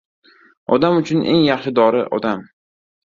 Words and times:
•Odam 0.77 0.97
uchun 1.03 1.21
eng 1.33 1.43
yaxshi 1.49 1.75
dori― 1.81 2.01
odam. 2.19 2.43